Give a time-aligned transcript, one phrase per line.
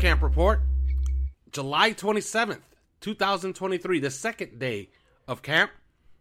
[0.00, 0.62] Camp Report,
[1.52, 2.62] July 27th,
[3.02, 4.88] 2023, the second day
[5.28, 5.72] of camp.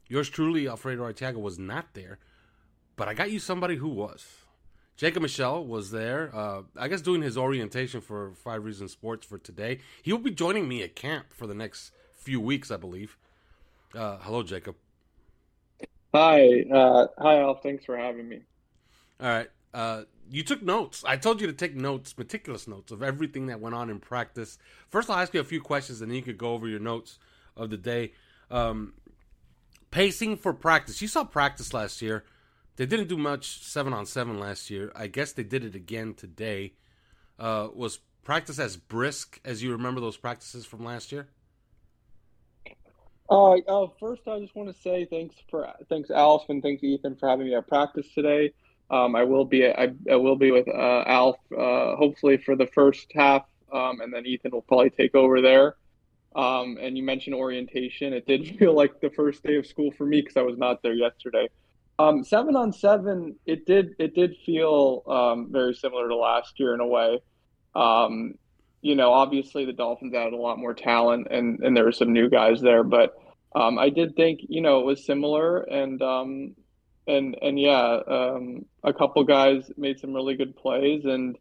[0.09, 2.19] Yours truly, Alfredo Arteaga, was not there,
[2.97, 4.27] but I got you somebody who was.
[4.97, 9.37] Jacob Michelle was there, uh, I guess doing his orientation for Five Reasons Sports for
[9.37, 9.79] today.
[10.01, 13.17] He will be joining me at camp for the next few weeks, I believe.
[13.95, 14.75] Uh, hello, Jacob.
[16.13, 17.55] Hi, uh, hi, Al.
[17.55, 18.41] Thanks for having me.
[19.21, 19.47] All right.
[20.29, 21.03] You took notes.
[21.05, 24.57] I told you to take notes, meticulous notes of everything that went on in practice.
[24.89, 27.17] First, I'll ask you a few questions, and then you could go over your notes
[27.57, 28.13] of the day.
[28.51, 28.93] Um,
[29.91, 31.01] pacing for practice.
[31.01, 32.23] You saw practice last year.
[32.75, 34.91] They didn't do much seven on seven last year.
[34.95, 36.73] I guess they did it again today.
[37.37, 41.27] Uh, was practice as brisk as you remember those practices from last year?
[43.29, 47.29] Uh, uh, first, I just want to say thanks for thanks and thanks Ethan for
[47.29, 48.53] having me at practice today.
[48.91, 52.67] Um, I will be I, I will be with uh, Alf uh, hopefully for the
[52.67, 55.75] first half, um, and then Ethan will probably take over there.
[56.35, 58.13] Um, and you mentioned orientation.
[58.13, 60.81] It did feel like the first day of school for me because I was not
[60.81, 61.49] there yesterday.
[61.99, 66.73] Um, seven on seven, it did it did feel um, very similar to last year
[66.73, 67.19] in a way.
[67.75, 68.35] Um,
[68.81, 72.13] you know, obviously the Dolphins added a lot more talent, and and there were some
[72.13, 73.15] new guys there, but
[73.53, 76.01] I did think you know it was similar, and
[77.09, 81.37] and and yeah, um, a couple guys made some really good plays, and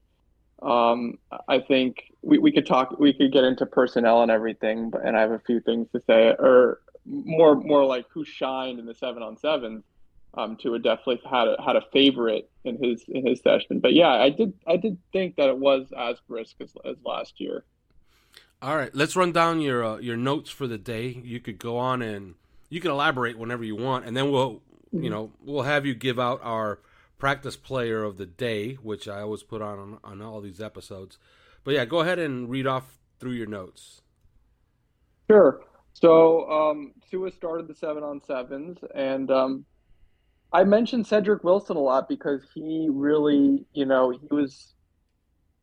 [0.62, 5.04] um, I think we, we could talk, we could get into personnel and everything, but
[5.04, 8.86] and I have a few things to say, or more more like who shined in
[8.86, 9.84] the seven on seven.
[10.34, 14.10] Um, Tua definitely had a, had a favorite in his in his session, but yeah,
[14.10, 17.64] I did I did think that it was as brisk as, as last year.
[18.60, 21.20] All right, let's run down your uh, your notes for the day.
[21.22, 22.34] You could go on and
[22.68, 25.10] you can elaborate whenever you want, and then we'll you mm-hmm.
[25.10, 26.80] know we'll have you give out our
[27.18, 31.18] practice player of the day, which I always put on on, on all these episodes.
[31.64, 34.00] But yeah, go ahead and read off through your notes.
[35.30, 35.60] Sure.
[35.92, 39.64] So um, Tua started the seven on sevens, and um,
[40.52, 44.74] I mentioned Cedric Wilson a lot because he really, you know, he was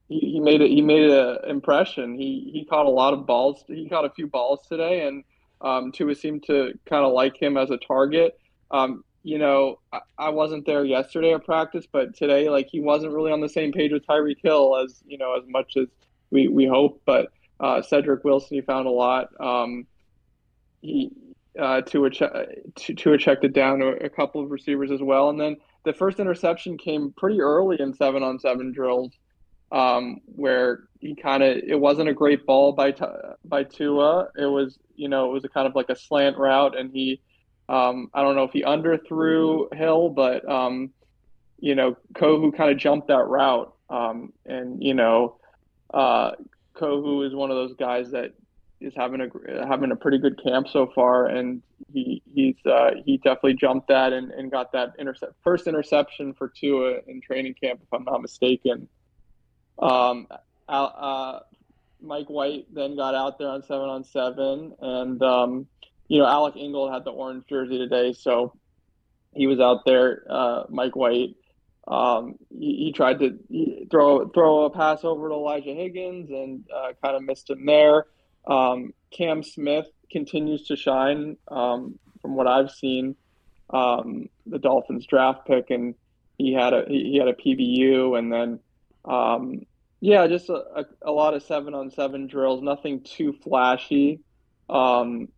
[0.09, 2.16] he, he made it he made an impression.
[2.16, 3.64] He he caught a lot of balls.
[3.68, 5.24] He caught a few balls today, and
[5.62, 8.38] um, Tua seemed to kind of like him as a target.
[8.72, 13.12] Um, you know, I, I, wasn't there yesterday at practice, but today, like he wasn't
[13.12, 15.88] really on the same page with Tyreek Hill as you know as much as
[16.30, 17.02] we we hope.
[17.08, 19.30] But uh, Cedric Wilson, he found a lot.
[19.40, 19.88] Um,
[20.81, 21.09] he
[21.59, 25.30] uh, to a to, to checked it down to a couple of receivers as well,
[25.31, 29.12] and then the first interception came pretty early in seven on seven drills,
[29.72, 32.94] um, where he kind of it wasn't a great ball by
[33.44, 34.28] by Tua.
[34.38, 37.22] It was you know it was a kind of like a slant route, and he
[37.68, 40.92] um, I don't know if he underthrew Hill, but um,
[41.59, 45.38] you know Kohou kind of jumped that route, um, and you know
[45.94, 46.31] uh,
[46.76, 48.34] Kohou is one of those guys that
[48.81, 53.18] is having a having a pretty good camp so far, and he he's uh, he
[53.18, 57.80] definitely jumped that and, and got that intercept first interception for Tua in training camp,
[57.82, 58.88] if I'm not mistaken.
[59.80, 60.28] Um,
[60.68, 61.40] uh,
[62.02, 65.68] Mike White then got out there on seven on seven, and um,
[66.07, 68.53] you know Alec Ingold had the orange jersey today, so
[69.33, 70.25] he was out there.
[70.29, 71.35] Uh, Mike White.
[71.88, 73.38] Um, he, he, tried to
[73.91, 78.07] throw throw a pass over to Elijah Higgins and uh, kind of missed him there.
[78.47, 83.16] Um, Cam Smith continues to shine um, from what I've seen.
[83.69, 85.93] Um, the Dolphins draft pick, and
[86.37, 88.59] he had a he had a PBU, and then
[89.05, 89.66] um,
[89.99, 92.61] yeah, just a, a, a, lot of seven on seven drills.
[92.61, 94.22] Nothing too flashy.
[94.69, 95.29] Um,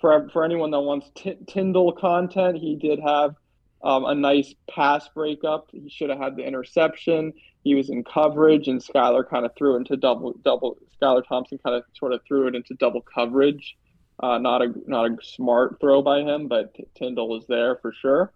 [0.00, 3.34] for for anyone that wants t- Tindall content, he did have
[3.82, 5.68] um, a nice pass breakup.
[5.72, 7.32] He should have had the interception.
[7.64, 10.78] He was in coverage, and Skylar kind of threw into double double.
[11.00, 13.76] Skylar Thompson kind of sort of threw it into double coverage.
[14.20, 18.32] Uh, not a not a smart throw by him, but Tindall was there for sure.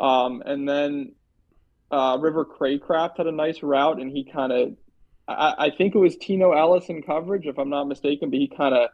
[0.00, 1.12] Um, and then
[1.90, 4.76] uh, River Cracraft had a nice route, and he kind of,
[5.28, 8.48] I, I, think it was Tino Ellis in coverage, if I'm not mistaken, but he
[8.48, 8.88] kind of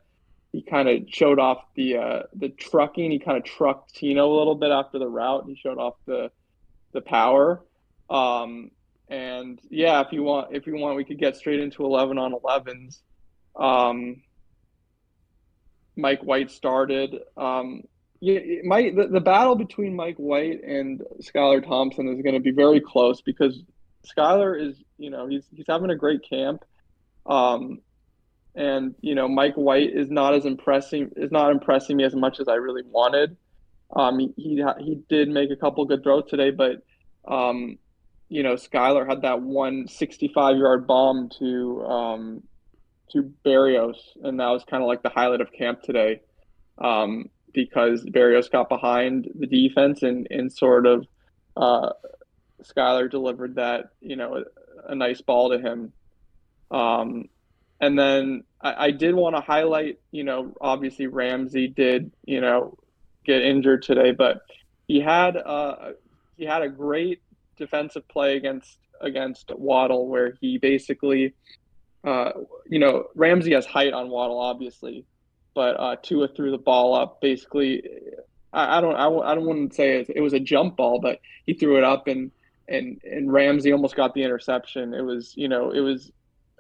[0.52, 3.10] he kind of showed off the uh, the trucking.
[3.10, 5.44] He kind of trucked Tino a little bit after the route.
[5.46, 6.30] He showed off the
[6.92, 7.62] the power.
[8.08, 8.70] Um,
[9.08, 12.32] and yeah, if you want, if you want, we could get straight into eleven on
[12.32, 13.02] elevens.
[13.56, 14.22] Um,
[15.96, 17.16] Mike White started.
[17.36, 17.82] Um,
[18.20, 22.50] yeah, my the, the battle between Mike White and Skylar Thompson is going to be
[22.50, 23.62] very close because
[24.04, 26.64] Skylar is, you know, he's he's having a great camp.
[27.26, 27.80] Um,
[28.60, 32.40] and you know Mike White is not as impressing is not impressing me as much
[32.40, 33.36] as I really wanted.
[33.96, 36.82] Um, he, he, he did make a couple good throws today, but
[37.26, 37.78] um,
[38.28, 42.42] you know, Skylar had that one 65 yard bomb to um,
[43.12, 46.20] to Berrios, and that was kind of like the highlight of camp today,
[46.78, 51.06] um, because Berrios got behind the defense and and sort of
[51.56, 51.90] uh,
[52.62, 55.92] Skylar delivered that you know a, a nice ball to him.
[56.70, 57.24] Um,
[57.80, 62.76] and then I, I did want to highlight, you know, obviously Ramsey did, you know,
[63.24, 64.42] get injured today, but
[64.86, 65.92] he had uh,
[66.36, 67.22] he had a great
[67.56, 71.34] defensive play against against Waddle where he basically,
[72.04, 72.32] uh,
[72.68, 75.06] you know, Ramsey has height on Waddle obviously,
[75.54, 77.82] but uh, Tua threw the ball up basically.
[78.52, 81.00] I, I don't I, I don't want to say it, it was a jump ball,
[81.00, 82.30] but he threw it up and
[82.68, 84.92] and and Ramsey almost got the interception.
[84.92, 86.12] It was you know it was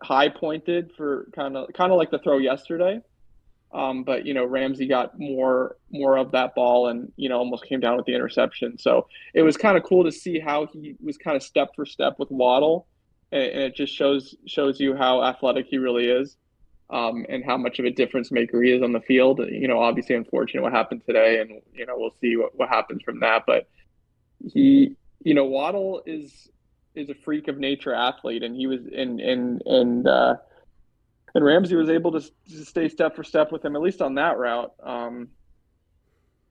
[0.02, 3.00] high pointed for kind of kind of like the throw yesterday.
[3.72, 7.64] Um, but you know Ramsey got more more of that ball and you know almost
[7.66, 8.78] came down with the interception.
[8.78, 11.86] So it was kind of cool to see how he was kind of step for
[11.86, 12.86] step with Waddle,
[13.30, 16.36] and, and it just shows shows you how athletic he really is,
[16.90, 19.38] um, and how much of a difference maker he is on the field.
[19.38, 23.02] You know, obviously unfortunate what happened today, and you know we'll see what, what happens
[23.02, 23.44] from that.
[23.46, 23.68] But
[24.52, 26.48] he, you know, Waddle is
[26.94, 30.36] is a freak of nature athlete, and he was in in and uh,
[31.34, 34.16] and Ramsey was able to, to, stay step for step with him at least on
[34.16, 34.72] that route.
[34.82, 35.28] Um,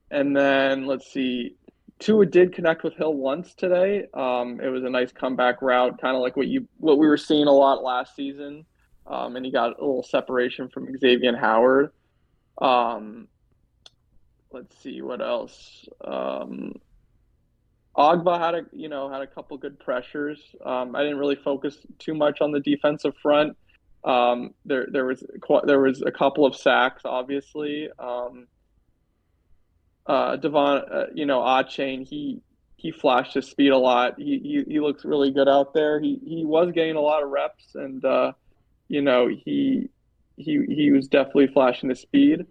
[0.09, 1.57] and then let's see,
[1.99, 4.07] Tua did connect with Hill once today.
[4.13, 7.17] Um, it was a nice comeback route, kind of like what you what we were
[7.17, 8.65] seeing a lot last season.
[9.05, 11.91] Um, and he got a little separation from Xavier Howard.
[12.61, 13.27] Um,
[14.51, 15.87] let's see what else.
[16.03, 16.73] Um,
[17.99, 20.39] Ogbah had a you know had a couple good pressures.
[20.65, 23.57] Um, I didn't really focus too much on the defensive front.
[24.05, 25.21] Um, there there was
[25.65, 27.89] there was a couple of sacks, obviously.
[27.99, 28.47] Um,
[30.07, 32.41] uh, Devon, uh, you know, Achane, he
[32.77, 34.15] he flashed his speed a lot.
[34.17, 35.99] He, he he looks really good out there.
[35.99, 38.31] He he was getting a lot of reps, and uh,
[38.87, 39.89] you know he
[40.37, 42.45] he he was definitely flashing the speed.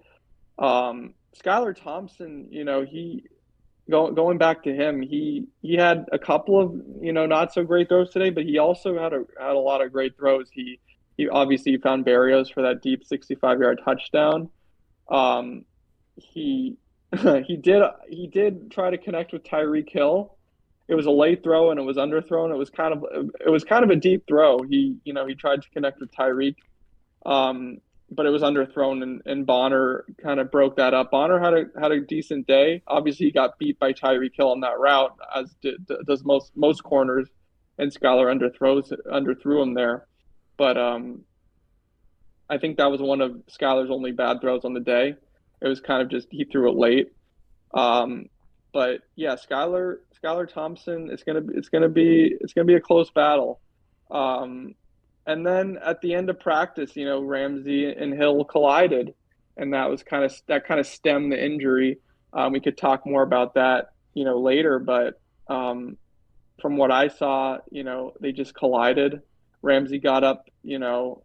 [0.59, 3.25] Um, Skylar Thompson, you know, he
[3.90, 7.64] go, going back to him, he he had a couple of you know not so
[7.64, 10.49] great throws today, but he also had a had a lot of great throws.
[10.52, 10.81] He
[11.17, 14.50] he obviously found Berrios for that deep 65 yard touchdown.
[15.11, 15.64] Um,
[16.17, 16.76] he
[17.46, 20.37] he did he did try to connect with Tyreek Hill.
[20.88, 22.50] It was a late throw and it was underthrown.
[22.50, 23.05] It was kind of
[23.44, 24.62] it was kind of a deep throw.
[24.62, 26.56] He you know he tried to connect with Tyreek.
[27.26, 27.79] Um,
[28.10, 31.10] but it was underthrown and, and Bonner kind of broke that up.
[31.10, 32.82] Bonner had a had a decent day.
[32.87, 36.82] Obviously, he got beat by Tyreek Hill on that route, as did, does most most
[36.82, 37.28] corners,
[37.78, 40.06] and Skylar underthrows underthrew him there.
[40.56, 41.22] But um,
[42.49, 45.14] I think that was one of Skylar's only bad throws on the day.
[45.61, 47.12] It was kind of just he threw it late.
[47.75, 48.26] Um,
[48.72, 52.81] but yeah, Skylar Skylar Thompson, it's gonna be it's gonna be it's gonna be a
[52.81, 53.61] close battle.
[54.11, 54.75] Um,
[55.28, 59.12] and then at the end of practice, you know, Ramsey and Hill collided,
[59.58, 61.98] and that was kind of that kind of stemmed the injury.
[62.32, 64.78] Um, we could talk more about that, you know, later.
[64.78, 65.98] But um,
[66.62, 69.20] from what I saw, you know, they just collided.
[69.60, 71.22] Ramsey got up, you know,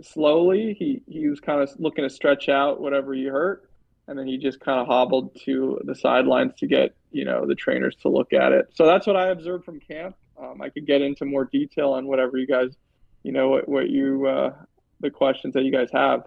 [0.00, 0.74] slowly.
[0.78, 3.70] He he was kind of looking to stretch out whatever he hurt,
[4.08, 7.54] and then he just kind of hobbled to the sidelines to get you know the
[7.54, 8.70] trainers to look at it.
[8.72, 10.16] So that's what I observed from camp.
[10.42, 12.76] Um, I could get into more detail on whatever you guys,
[13.22, 14.54] you know, what, what you, uh,
[15.00, 16.26] the questions that you guys have.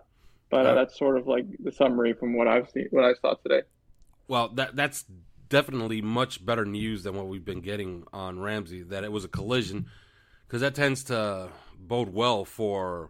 [0.50, 3.34] But uh, that's sort of like the summary from what I've seen, what I saw
[3.34, 3.64] today.
[4.28, 5.06] Well, that that's
[5.50, 8.84] definitely much better news than what we've been getting on Ramsey.
[8.84, 9.88] That it was a collision,
[10.46, 13.10] because that tends to bode well for,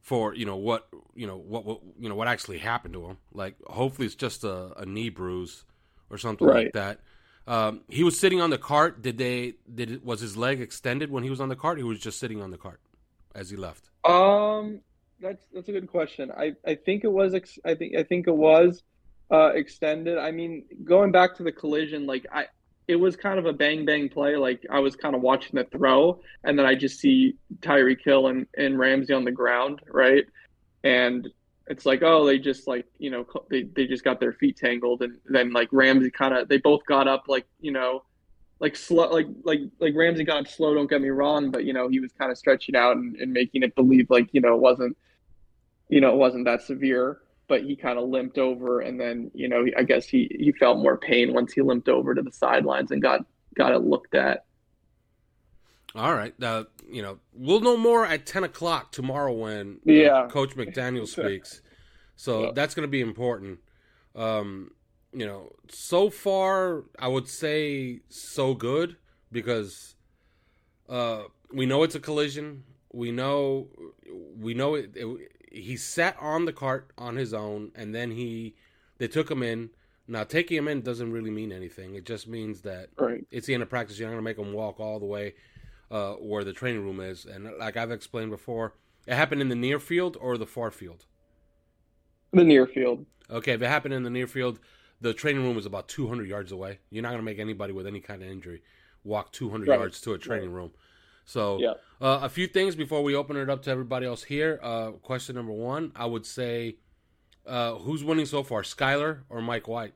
[0.00, 3.18] for you know what you know what, what you know what actually happened to him.
[3.32, 5.64] Like hopefully it's just a, a knee bruise
[6.08, 6.66] or something right.
[6.66, 7.00] like that.
[7.46, 9.02] Um, he was sitting on the cart.
[9.02, 9.54] Did they?
[9.72, 11.78] Did was his leg extended when he was on the cart?
[11.78, 12.80] he was just sitting on the cart
[13.34, 13.90] as he left.
[14.04, 14.80] Um,
[15.20, 16.30] that's that's a good question.
[16.30, 17.34] I, I think it was.
[17.34, 18.82] Ex- I think I think it was
[19.30, 20.18] uh, extended.
[20.18, 22.46] I mean, going back to the collision, like I,
[22.88, 24.36] it was kind of a bang bang play.
[24.36, 28.28] Like I was kind of watching the throw, and then I just see Tyreek Hill
[28.28, 30.24] and and Ramsey on the ground, right?
[30.82, 31.28] And
[31.70, 35.02] it's like oh they just like you know they, they just got their feet tangled
[35.02, 38.02] and then like ramsey kind of they both got up like you know
[38.58, 41.72] like slow like like like ramsey got up slow don't get me wrong but you
[41.72, 44.52] know he was kind of stretching out and, and making it believe like you know
[44.52, 44.96] it wasn't
[45.88, 49.48] you know it wasn't that severe but he kind of limped over and then you
[49.48, 52.90] know i guess he he felt more pain once he limped over to the sidelines
[52.90, 53.24] and got
[53.54, 54.44] got it looked at
[55.94, 56.34] all right.
[56.42, 60.26] Uh, you know, we'll know more at 10 o'clock tomorrow when uh, yeah.
[60.28, 61.62] Coach McDaniel speaks.
[62.16, 62.50] So yeah.
[62.54, 63.58] that's going to be important.
[64.14, 64.72] Um,
[65.12, 68.96] you know, so far, I would say so good,
[69.32, 69.96] because
[70.88, 72.64] uh, we know it's a collision.
[72.92, 73.68] We know
[74.38, 78.54] we know it, it, He sat on the cart on his own, and then he
[78.98, 79.70] they took him in.
[80.06, 81.94] Now taking him in doesn't really mean anything.
[81.94, 83.24] It just means that Right.
[83.30, 83.98] it's the end of practice.
[83.98, 85.34] You're not gonna make him walk all the way
[85.90, 87.24] uh, where the training room is.
[87.24, 88.74] And like I've explained before,
[89.06, 91.06] it happened in the near field or the far field.
[92.32, 93.06] The near field.
[93.28, 94.60] Okay, if it happened in the near field,
[95.00, 96.78] the training room is about 200 yards away.
[96.90, 98.62] You're not going to make anybody with any kind of injury
[99.02, 99.78] walk 200 Right.
[99.78, 100.72] yards to a training room.
[101.24, 101.74] So, Yeah.
[102.00, 104.58] uh, a few things before we open it up to everybody else here.
[104.62, 106.76] Uh, question number one, I would say,
[107.46, 109.94] uh, who's winning so far, Skylar or Mike White?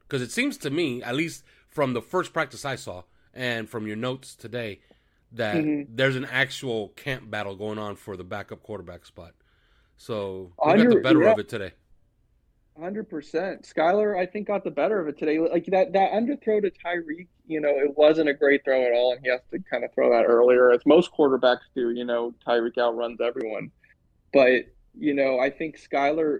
[0.00, 3.02] Because it seems to me, at least from the first practice I saw
[3.34, 4.80] and from your notes today,
[5.32, 5.86] that Mhm.
[5.90, 9.34] there's an actual camp battle going on for the backup quarterback spot.
[9.96, 11.32] So, who got the better yeah.
[11.32, 11.72] of it today?
[12.78, 13.62] Hundred percent.
[13.62, 15.40] Skylar, I think, got the better of it today.
[15.40, 19.12] Like that that underthrow to Tyreek, you know, it wasn't a great throw at all,
[19.12, 21.90] and he has to kind of throw that earlier, as most quarterbacks do.
[21.90, 23.72] You know, Tyreek outruns everyone.
[24.32, 24.66] But
[24.96, 26.38] you know, I think Skylar.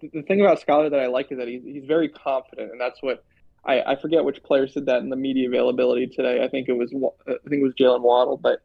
[0.00, 3.02] The thing about Skylar that I like is that he's he's very confident, and that's
[3.02, 3.24] what
[3.64, 6.42] I, I forget which player said that in the media availability today.
[6.42, 6.92] I think it was
[7.26, 8.62] I think it was Jalen Waddle, but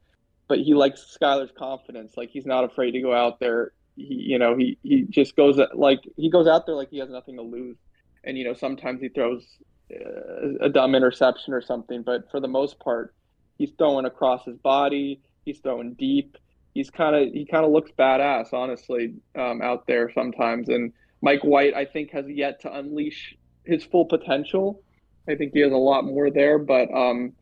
[0.48, 2.14] but he likes Skylar's confidence.
[2.18, 3.74] Like he's not afraid to go out there.
[3.96, 7.10] He you know he he just goes like he goes out there like he has
[7.10, 7.78] nothing to lose.
[8.24, 9.46] And you know sometimes he throws
[9.92, 13.14] uh, a dumb interception or something but for the most part
[13.58, 15.22] he's throwing across his body.
[15.46, 16.38] He's throwing deep.
[16.74, 20.70] He's kind of he kind of looks badass honestly um, out there sometimes.
[20.70, 24.84] And mike white i think has yet to unleash his full potential
[25.28, 27.34] i think he has a lot more there but um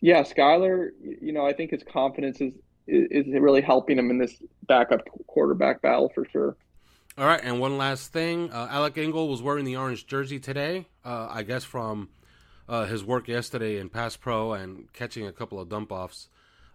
[0.00, 2.52] yeah skylar you know i think his confidence is
[2.88, 6.56] is really helping him in this backup quarterback battle for sure.
[7.16, 8.52] All right, and one last thing.
[8.52, 12.10] Uh, Alec Ingold was wearing the orange jersey today, uh, I guess from
[12.68, 16.28] uh, his work yesterday in Pass Pro and catching a couple of dump offs.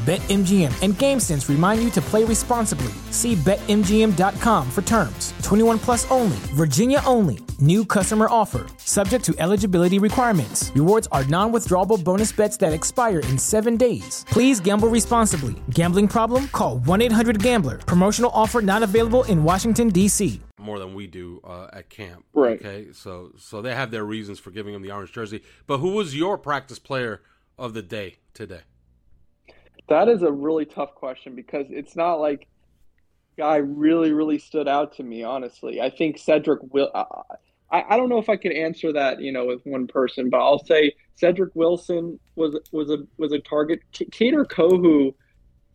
[0.00, 2.90] BetMGM and GameSense remind you to play responsibly.
[3.10, 5.34] See BetMGM.com for terms.
[5.42, 7.40] 21 plus only, Virginia only.
[7.58, 8.66] New customer offer.
[8.78, 10.72] Subject to eligibility requirements.
[10.74, 14.24] Rewards are non withdrawable bonus bets that expire in seven days.
[14.30, 15.54] Please gamble responsibly.
[15.68, 16.48] Gambling problem?
[16.48, 17.76] Call 1 800 Gambler.
[17.76, 20.40] Promotional offer not available in Washington, D.C.
[20.58, 22.24] more than we do uh, at camp.
[22.32, 22.58] Right.
[22.58, 22.92] Okay.
[22.94, 25.42] So so they have their reasons for giving him the orange jersey.
[25.66, 27.20] But who was your practice player
[27.58, 28.62] of the day today?
[29.90, 32.46] That is a really tough question because it's not like
[33.36, 35.80] guy really really stood out to me honestly.
[35.80, 36.90] I think Cedric will
[37.72, 40.38] I, I don't know if I could answer that, you know, with one person, but
[40.38, 43.80] I'll say Cedric Wilson was was a was a target.
[43.92, 45.14] K- Kader Kohou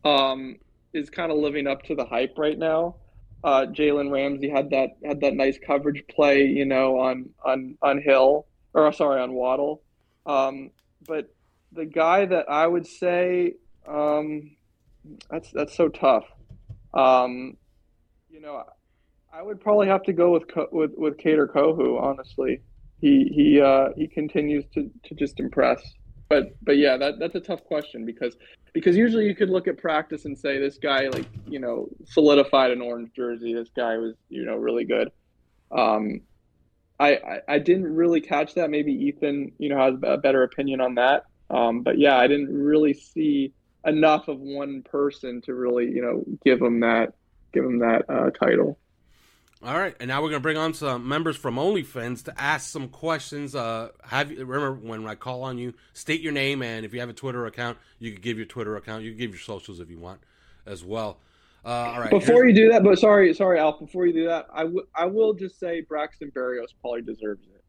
[0.04, 0.56] um,
[0.92, 2.96] is kind of living up to the hype right now.
[3.44, 8.00] Uh, Jalen Ramsey had that had that nice coverage play, you know, on on on
[8.00, 9.82] Hill or sorry on Waddle.
[10.24, 10.70] Um,
[11.06, 11.26] but
[11.72, 13.54] the guy that I would say
[13.88, 14.56] um,
[15.30, 16.24] that's that's so tough.
[16.94, 17.56] Um,
[18.30, 18.64] you know,
[19.32, 22.00] I would probably have to go with with with Kader Kohou.
[22.00, 22.60] Honestly,
[23.00, 25.80] he he uh, he continues to, to just impress.
[26.28, 28.36] But but yeah, that that's a tough question because
[28.72, 32.70] because usually you could look at practice and say this guy like you know solidified
[32.70, 33.54] an orange jersey.
[33.54, 35.10] This guy was you know really good.
[35.70, 36.22] Um,
[36.98, 38.70] I, I I didn't really catch that.
[38.70, 41.26] Maybe Ethan you know has a better opinion on that.
[41.48, 43.52] Um, but yeah, I didn't really see
[43.86, 47.14] enough of one person to really you know give them that
[47.52, 48.78] give them that uh, title.
[49.62, 52.88] All right, and now we're gonna bring on some members from OnlyFans to ask some
[52.88, 53.54] questions.
[53.54, 57.00] Uh, have you remember when I call on you, state your name, and if you
[57.00, 59.02] have a Twitter account, you could give your Twitter account.
[59.02, 60.20] You can give your socials if you want,
[60.66, 61.18] as well.
[61.64, 62.10] Uh, all right.
[62.10, 63.80] Before here's- you do that, but sorry, sorry, Alf.
[63.80, 67.64] Before you do that, I, w- I will just say Braxton Berrios probably deserves it,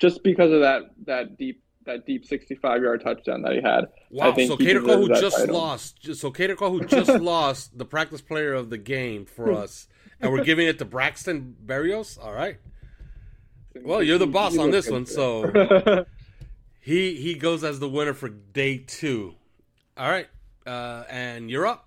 [0.00, 3.86] just because of that that deep that deep sixty five yard touchdown that he had.
[4.10, 5.56] Wow, I think so he Cater who just title.
[5.56, 9.88] lost, just, so Cater who just lost the practice player of the game for us,
[10.20, 12.22] and we're giving it to Braxton Berrios.
[12.22, 12.58] All right,
[13.82, 16.04] Well, you're the boss He on this one, so
[16.80, 19.34] he he goes as the winner for day two.
[19.96, 20.28] All right,
[20.66, 21.86] uh, and you're up.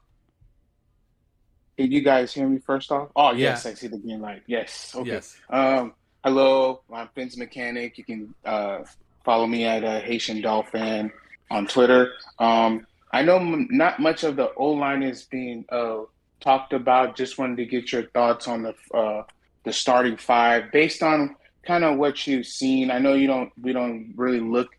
[1.78, 3.10] Can you guys hear me first off?
[3.16, 3.72] Oh yes, yeah.
[3.72, 4.44] I see the green light.
[4.46, 4.94] Yes.
[4.96, 5.12] Okay.
[5.12, 5.38] Yes.
[5.50, 5.94] Um,
[6.24, 7.98] hello, I'm Finn's Mechanic.
[7.98, 8.80] You can uh,
[9.24, 11.12] follow me at uh, Haitian Dolphin
[11.50, 12.14] on Twitter.
[12.40, 16.02] Um, I know m- not much of the O line is being uh,
[16.40, 17.16] talked about.
[17.16, 19.24] Just wanted to get your thoughts on the uh,
[19.64, 22.90] the starting five based on kind of what you've seen.
[22.90, 24.70] I know you don't we don't really look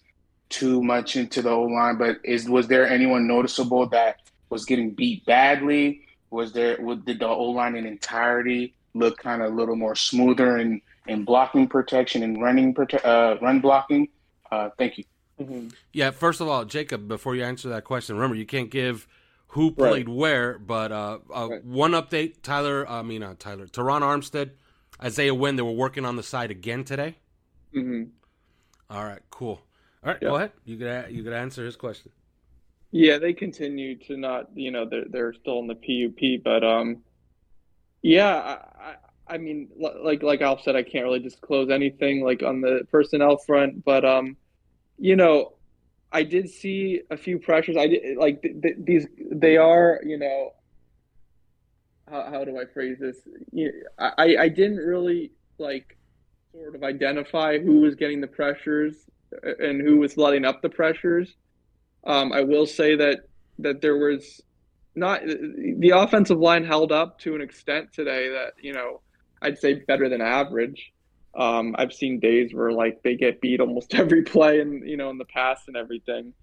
[0.49, 4.17] too much into the O line, but is was there anyone noticeable that
[4.51, 6.03] was getting beat badly?
[6.31, 10.59] Was there did the O line in entirety look kind of a little more smoother
[10.59, 14.09] in, in blocking protection and running prote- uh, run blocking?
[14.53, 15.05] Uh, thank you.
[15.41, 15.69] Mm-hmm.
[15.95, 19.09] Yeah, first of all, Jacob, before you answer that question, remember you can't give
[19.49, 20.15] who played right.
[20.15, 21.65] where, but uh, uh, right.
[21.65, 24.51] one update: Tyler, I mean not Tyler, Terron Armstead,
[25.03, 27.17] Isaiah Wynn, they were working on the side again today.
[27.75, 28.11] Mm-hmm.
[28.95, 29.63] All right, cool.
[30.05, 30.53] All right, go ahead.
[30.67, 32.13] You could you could answer his question.
[32.91, 36.99] Yeah, they continue to not, you know, they're they're still in the PUP, but um,
[38.03, 38.95] yeah, I,
[39.27, 43.39] I mean, like like Alf said, I can't really disclose anything like on the personnel
[43.39, 44.37] front, but um,
[44.99, 45.55] you know,
[46.13, 47.77] I did see a few pressures.
[47.77, 49.07] I did like th- th- these.
[49.31, 50.53] They are, you know,
[52.11, 53.17] how, how do I phrase this?
[53.99, 55.97] I I didn't really like
[56.53, 58.97] sort of identify who was getting the pressures
[59.43, 61.35] and who was letting up the pressures.
[62.05, 63.21] Um, I will say that
[63.59, 64.43] that there was
[64.95, 69.01] not the offensive line held up to an extent today that you know
[69.41, 70.93] I'd say better than average.
[71.35, 75.11] Um, I've seen days where like they get beat almost every play and you know
[75.11, 76.35] in the past and everything,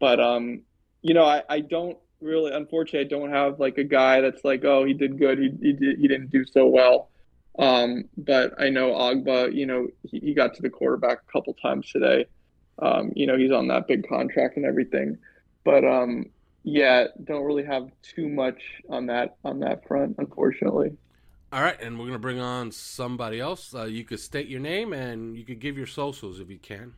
[0.00, 0.62] but um,
[1.02, 4.64] you know I, I don't really unfortunately I don't have like a guy that's like
[4.64, 7.10] oh he did good he he, did, he didn't do so well.
[7.58, 11.54] Um, but I know Ogbah, you know, he, he got to the quarterback a couple
[11.54, 12.26] times today.
[12.80, 15.18] Um, you know, he's on that big contract and everything.
[15.64, 16.26] But um,
[16.62, 20.96] yeah, don't really have too much on that on that front, unfortunately.
[21.50, 23.74] All right, and we're gonna bring on somebody else.
[23.74, 26.94] Uh, you could state your name and you could give your socials if you can.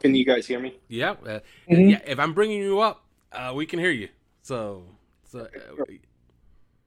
[0.00, 0.78] Can you guys hear me?
[0.88, 1.88] Yeah, uh, mm-hmm.
[1.88, 2.00] yeah.
[2.06, 4.08] If I'm bringing you up, uh, we can hear you.
[4.42, 4.84] So,
[5.24, 5.84] so uh,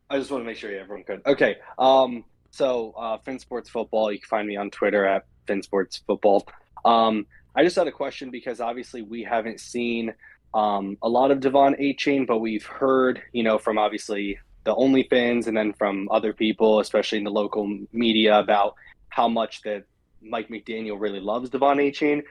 [0.09, 1.21] I just want to make sure everyone could.
[1.25, 1.57] Okay.
[1.79, 4.11] Um, so, uh, Finn Sports Football.
[4.11, 6.45] You can find me on Twitter at Finn Sports Football.
[6.85, 10.13] Um, I just had a question because obviously we haven't seen
[10.53, 15.47] um, a lot of De'Von Achane, but we've heard, you know, from obviously the OnlyFans
[15.47, 18.75] and then from other people, especially in the local media, about
[19.09, 19.83] how much that
[20.21, 22.21] Mike McDaniel really loves De'Von Achane.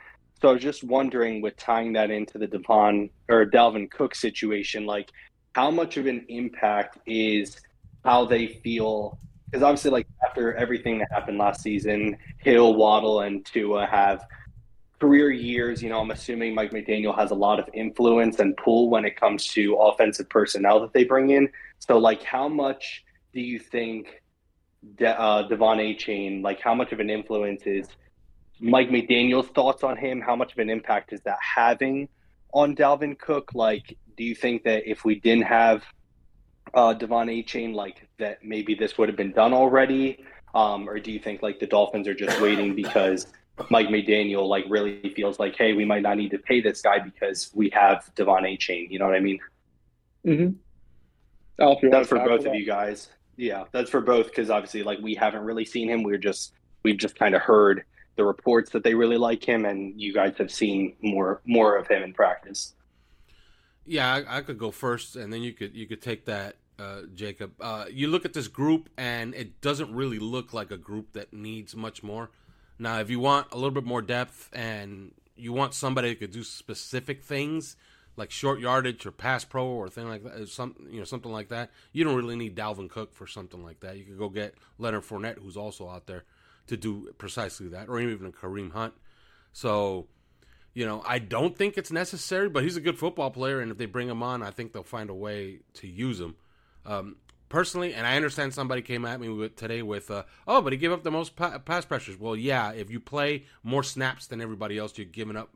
[0.41, 4.87] So I was just wondering, with tying that into the Devon or Dalvin Cook situation,
[4.87, 5.11] like
[5.55, 7.61] how much of an impact is
[8.05, 9.19] how they feel?
[9.51, 14.25] Because obviously, like after everything that happened last season, Hill, Waddle, and Tua have
[15.01, 18.89] career years, you know, I'm assuming Mike McDaniel has a lot of influence and pull
[18.91, 21.49] when it comes to offensive personnel that they bring in.
[21.81, 24.23] So, like, how much do you think
[24.97, 27.89] De- uh, De'Von Achane, like, how much of an influence is
[28.61, 30.21] Mike McDaniel's thoughts on him?
[30.21, 32.09] How much of an impact is that having
[32.53, 33.51] on Dalvin Cook?
[33.55, 35.83] Like, do you think that if we didn't have
[36.75, 40.25] uh, De'Von Achane, like, that maybe this would have been done already?
[40.55, 43.27] Um, or do you think, like, the Dolphins are just waiting because
[43.69, 46.99] Mike McDaniel like really feels like, hey, we might not need to pay this guy
[46.99, 48.91] because we have De'Von Achane.
[48.91, 49.39] You know what I mean?
[50.27, 50.57] Mm-hmm.
[51.61, 53.09] That's for both of you guys.
[53.37, 56.03] Yeah, that's for both because obviously, like, we haven't really seen him.
[56.03, 57.85] We're just we've just kind of heard
[58.17, 61.87] the reports that they really like him, and you guys have seen more more of
[61.87, 62.75] him in practice.
[63.87, 67.03] Yeah, I, I could go first, and then you could you could take that, uh,
[67.15, 67.53] Jacob.
[67.61, 71.33] Uh, you look at this group, and it doesn't really look like a group that
[71.33, 72.31] needs much more.
[72.79, 76.31] Now, if you want a little bit more depth and you want somebody that could
[76.31, 77.77] do specific things
[78.21, 81.49] like short yardage or pass pro or thing like that, some you know something like
[81.49, 83.97] that, you don't really need Dalvin Cook for something like that.
[83.97, 86.25] You could go get Leonard Fournette, who's also out there
[86.67, 88.93] to do precisely that, or even a Kareem Hunt.
[89.55, 90.07] So,
[90.75, 93.79] you know, I don't think it's necessary, but he's a good football player, and if
[93.79, 96.37] they bring him on, I think they'll find a way to use him.
[96.85, 97.17] Um,
[97.49, 100.79] personally, and I understand somebody came at me with, today with, uh, oh, but he
[100.79, 102.21] gave up the most pa- pass pressures.
[102.21, 105.51] Well, yeah, if you play more snaps than everybody else, you're giving up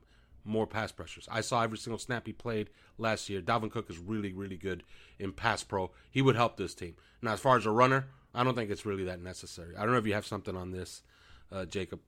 [0.45, 1.29] more pass pressures.
[1.31, 3.41] I saw every single snap he played last year.
[3.41, 4.83] Dalvin Cook is really, really good
[5.19, 5.91] in pass pro.
[6.11, 6.95] He would help this team.
[7.23, 9.77] Now, as far as a runner, I don't think it's really that necessary.
[9.77, 11.03] I don't know if you have something on this,
[11.51, 12.01] uh, Jacob.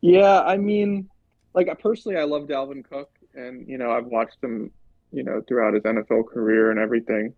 [0.00, 1.08] Yeah, I mean,
[1.54, 4.70] like personally, I love Dalvin Cook, and you know, I've watched him,
[5.12, 7.34] you know, throughout his NFL career and everything.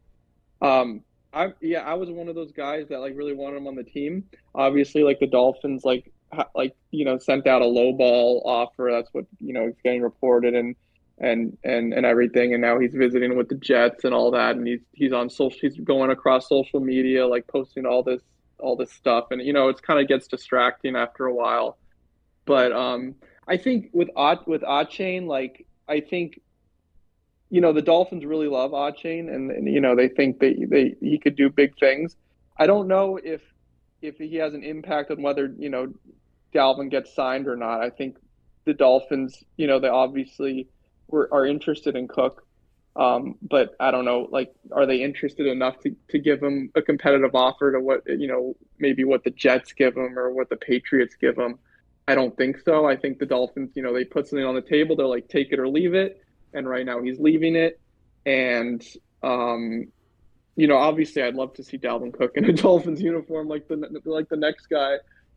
[0.62, 3.74] Um, I yeah, I was one of those guys that like really wanted him on
[3.74, 4.24] the team.
[4.54, 6.12] Obviously, like the Dolphins, like
[6.54, 8.90] like you know, sent out a low ball offer.
[8.92, 10.74] That's what you know is getting reported, and
[11.18, 12.52] and and and everything.
[12.52, 14.56] And now he's visiting with the Jets and all that.
[14.56, 15.58] And he's he's on social.
[15.60, 18.22] He's going across social media, like posting all this
[18.58, 19.26] all this stuff.
[19.30, 21.78] And you know, it's kind of gets distracting after a while.
[22.44, 23.14] But um,
[23.48, 26.40] I think with odd with Achane, like I think
[27.50, 30.96] you know the Dolphins really love Achane, and, and you know they think that they
[31.00, 32.16] he could do big things.
[32.58, 33.42] I don't know if
[34.02, 35.92] if he has an impact on whether you know
[36.54, 37.82] Dalvin gets signed or not.
[37.82, 38.16] I think
[38.64, 40.68] the Dolphins, you know, they obviously
[41.08, 42.42] were, are interested in Cook.
[42.96, 46.80] Um, but I don't know, like, are they interested enough to, to give him a
[46.80, 50.56] competitive offer to what, you know, maybe what the Jets give him or what the
[50.56, 51.58] Patriots give him?
[52.08, 52.86] I don't think so.
[52.86, 54.96] I think the Dolphins, you know, they put something on the table.
[54.96, 56.22] They're like, take it or leave it.
[56.54, 57.78] And right now he's leaving it.
[58.24, 58.82] And,
[59.22, 59.88] um,
[60.56, 64.00] you know, obviously I'd love to see Dalvin Cook in a Dolphins uniform like the
[64.04, 64.96] like the next guy,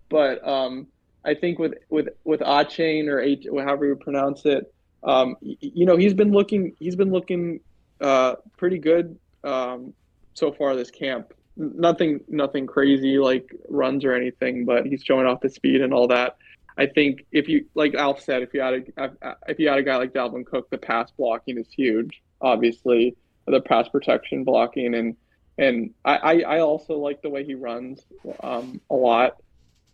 [0.10, 0.88] but um,
[1.24, 5.98] I think with with with Achane or H, however you pronounce it, um, you know,
[5.98, 7.60] he's been looking he's been looking
[8.02, 9.94] uh, pretty good um,
[10.34, 11.34] so far this camp.
[11.58, 16.08] Nothing nothing crazy like runs or anything, but he's showing off the speed and all
[16.08, 16.38] that.
[16.78, 19.84] I think if you like Alf said, if you had a if you had a
[19.84, 22.22] guy like Dalvin Cook, the pass blocking is huge.
[22.40, 23.18] Obviously,
[23.50, 25.16] the pass protection blocking and
[25.60, 28.06] and I, I also like the way he runs
[28.42, 29.42] um, a lot.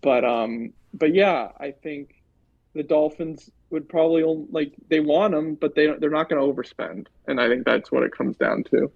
[0.02, 2.22] But um, but yeah, I think
[2.76, 6.54] the Dolphins would probably only, like they want him, but they they're not going to
[6.54, 8.92] overspend, and I think that's what it comes down to.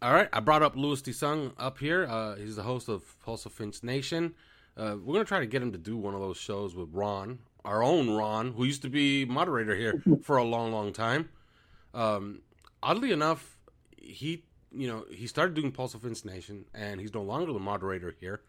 [0.00, 2.06] All right, I brought up Louis DeSung up here.
[2.06, 4.34] Uh, he's the host of Pulse of Fins Nation.
[4.78, 7.40] Uh, we're gonna try to get him to do one of those shows with Ron,
[7.66, 11.28] our own Ron, who used to be moderator here for a long, long time.
[11.92, 12.40] Um,
[12.82, 13.55] oddly enough,
[13.96, 17.58] he you know he started doing Pulse of Fins Nation, and he's no longer the
[17.58, 18.40] moderator here,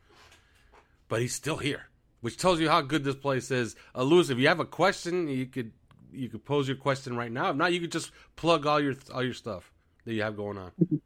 [1.07, 1.87] but he's still here
[2.21, 3.75] which tells you how good this place is.
[3.95, 5.71] Uh, Lewis, if you have a question, you could
[6.11, 7.49] you could pose your question right now.
[7.49, 9.71] If not, you could just plug all your all your stuff
[10.05, 10.71] that you have going on.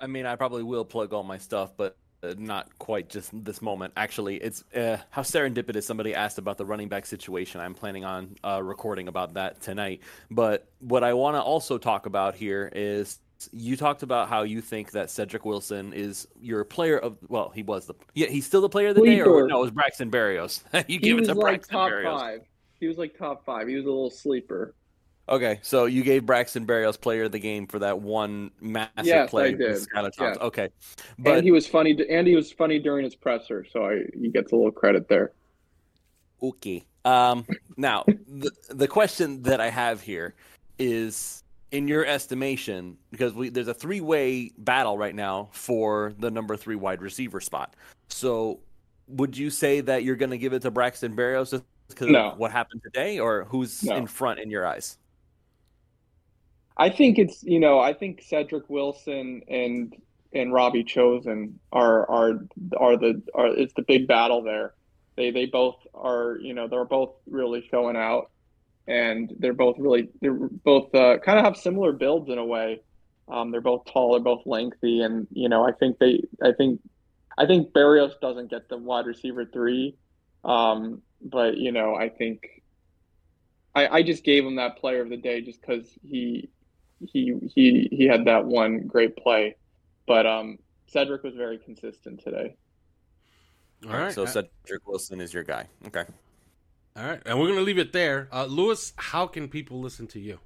[0.00, 3.60] I mean, I probably will plug all my stuff, but uh, not quite just this
[3.60, 3.92] moment.
[3.96, 5.82] Actually, it's uh, how serendipitous.
[5.82, 7.60] Somebody asked about the running back situation.
[7.60, 10.00] I'm planning on uh, recording about that tonight.
[10.30, 13.18] But what I want to also talk about here is
[13.52, 17.62] you talked about how you think that Cedric Wilson is your player of well, he
[17.62, 19.24] was the yeah, he's still the player of the Sleeper.
[19.24, 20.62] day, or no, it was Braxton Berrios.
[20.88, 22.18] you gave it to like Braxton top Berrios.
[22.18, 22.40] Five.
[22.80, 23.68] He was like top five.
[23.68, 24.74] He was a little sleeper.
[25.28, 29.30] Okay, so you gave Braxton Berrios player of the game for that one massive yes,
[29.30, 29.48] play.
[29.48, 29.86] I did.
[29.94, 30.18] Yes.
[30.20, 30.70] Okay,
[31.18, 31.98] but and he was funny.
[32.08, 35.32] And he was funny during his presser, so I, he gets a little credit there.
[36.42, 36.84] Okay.
[37.04, 37.46] Um,
[37.76, 40.34] now the the question that I have here
[40.78, 46.30] is in your estimation, because we, there's a three way battle right now for the
[46.30, 47.74] number three wide receiver spot.
[48.08, 48.60] So,
[49.08, 52.30] would you say that you're going to give it to Braxton Berrios because no.
[52.30, 53.96] of what happened today, or who's no.
[53.96, 54.98] in front in your eyes?
[56.76, 59.94] I think it's you know I think Cedric Wilson and
[60.32, 62.46] and Robbie Chosen are are
[62.78, 64.74] are the are it's the big battle there.
[65.16, 68.30] They they both are you know they're both really showing out
[68.88, 72.80] and they're both really they're both uh, kind of have similar builds in a way.
[73.28, 76.80] Um, they're both tall, they're both lengthy, and you know I think they I think
[77.36, 79.96] I think Berrios doesn't get the wide receiver three,
[80.44, 82.62] um, but you know I think
[83.74, 86.48] I, I just gave him that player of the day just because he
[87.06, 89.56] he he he had that one great play,
[90.06, 92.56] but um, Cedric was very consistent today.
[93.86, 95.66] All right, so Cedric Wilson is your guy.
[95.86, 96.04] Okay.
[96.96, 98.28] All right, and we're gonna leave it there.
[98.32, 100.40] Uh, Lewis, how can people listen to you?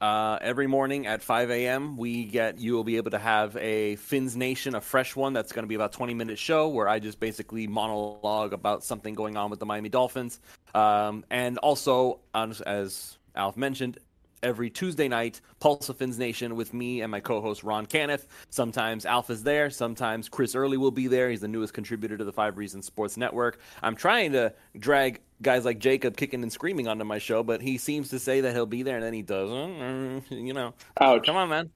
[0.00, 3.96] Uh, every morning at 5 a.m., we get you will be able to have a
[3.96, 6.98] Fins Nation, a fresh one that's going to be about 20 minute show where I
[6.98, 10.40] just basically monologue about something going on with the Miami Dolphins,
[10.74, 13.98] um, and also as Alf mentioned,
[14.44, 18.26] every Tuesday night, Pulse of Fins Nation with me and my co-host Ron Caniff.
[18.50, 21.30] Sometimes Alpha's there, sometimes Chris Early will be there.
[21.30, 23.58] He's the newest contributor to the Five Reasons Sports Network.
[23.82, 27.78] I'm trying to drag guys like Jacob kicking and screaming onto my show, but he
[27.78, 29.56] seems to say that he'll be there and then he doesn't.
[29.56, 31.24] Mm, you know, Ouch.
[31.26, 31.70] come on, man.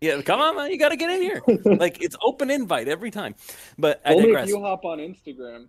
[0.00, 0.70] Yeah, come on, man.
[0.70, 1.42] You got to get in here.
[1.64, 3.34] like it's open invite every time.
[3.78, 4.44] But I Only digress.
[4.48, 5.66] if you hop on Instagram.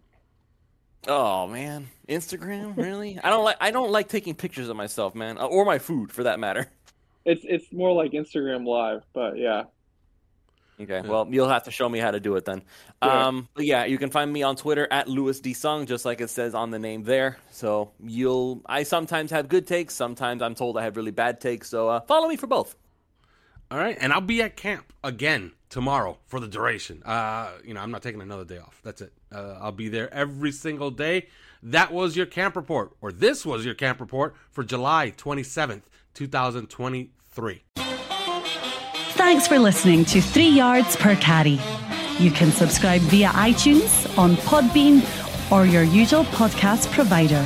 [1.08, 3.20] Oh man, Instagram really?
[3.24, 3.58] I don't like.
[3.60, 6.68] I don't like taking pictures of myself, man, or my food for that matter.
[7.26, 9.64] It's it's more like Instagram Live, but yeah.
[10.80, 12.62] Okay, well, you'll have to show me how to do it then.
[13.02, 13.28] Yeah.
[13.28, 16.20] Um, but yeah, you can find me on Twitter at Louis D Sung, just like
[16.20, 17.38] it says on the name there.
[17.52, 18.62] So you'll.
[18.66, 19.94] I sometimes have good takes.
[19.94, 21.70] Sometimes I'm told I have really bad takes.
[21.70, 22.76] So uh, follow me for both.
[23.72, 27.02] All right, and I'll be at camp again tomorrow for the duration.
[27.04, 28.80] Uh, you know, I'm not taking another day off.
[28.84, 29.14] That's it.
[29.36, 31.28] Uh, I'll be there every single day.
[31.62, 35.82] That was your camp report, or this was your camp report for July 27th,
[36.14, 37.64] 2023.
[39.18, 41.60] Thanks for listening to Three Yards Per Carry.
[42.20, 45.02] You can subscribe via iTunes, on Podbean,
[45.52, 47.46] or your usual podcast provider.